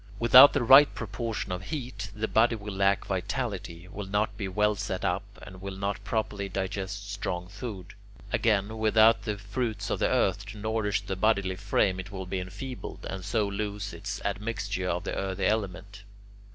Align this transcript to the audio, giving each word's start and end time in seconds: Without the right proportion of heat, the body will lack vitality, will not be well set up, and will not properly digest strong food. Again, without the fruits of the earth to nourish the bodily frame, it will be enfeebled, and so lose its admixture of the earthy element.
Without 0.17 0.53
the 0.53 0.63
right 0.63 0.91
proportion 0.95 1.51
of 1.51 1.65
heat, 1.65 2.09
the 2.15 2.27
body 2.27 2.55
will 2.55 2.73
lack 2.73 3.05
vitality, 3.05 3.87
will 3.87 4.07
not 4.07 4.35
be 4.35 4.47
well 4.47 4.75
set 4.75 5.05
up, 5.05 5.21
and 5.43 5.61
will 5.61 5.75
not 5.75 6.03
properly 6.03 6.49
digest 6.49 7.11
strong 7.11 7.47
food. 7.47 7.93
Again, 8.33 8.79
without 8.79 9.25
the 9.25 9.37
fruits 9.37 9.91
of 9.91 9.99
the 9.99 10.09
earth 10.09 10.43
to 10.47 10.57
nourish 10.57 11.01
the 11.01 11.15
bodily 11.15 11.55
frame, 11.55 11.99
it 11.99 12.09
will 12.11 12.25
be 12.25 12.39
enfeebled, 12.39 13.05
and 13.07 13.23
so 13.23 13.47
lose 13.47 13.93
its 13.93 14.19
admixture 14.25 14.89
of 14.89 15.03
the 15.03 15.15
earthy 15.15 15.45
element. 15.45 16.01